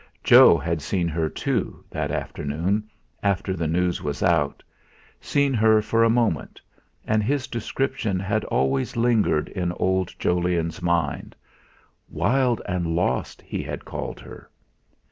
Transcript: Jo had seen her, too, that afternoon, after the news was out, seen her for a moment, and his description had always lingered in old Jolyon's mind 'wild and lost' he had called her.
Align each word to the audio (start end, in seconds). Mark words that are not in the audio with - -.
Jo 0.23 0.57
had 0.57 0.81
seen 0.81 1.07
her, 1.09 1.29
too, 1.29 1.85
that 1.91 2.09
afternoon, 2.09 2.89
after 3.21 3.53
the 3.55 3.67
news 3.67 4.01
was 4.01 4.23
out, 4.23 4.63
seen 5.19 5.53
her 5.53 5.79
for 5.79 6.03
a 6.03 6.09
moment, 6.09 6.59
and 7.05 7.21
his 7.21 7.45
description 7.45 8.19
had 8.19 8.43
always 8.45 8.97
lingered 8.97 9.47
in 9.49 9.71
old 9.73 10.15
Jolyon's 10.17 10.81
mind 10.81 11.35
'wild 12.09 12.63
and 12.67 12.95
lost' 12.95 13.43
he 13.43 13.61
had 13.61 13.85
called 13.85 14.19
her. 14.21 14.49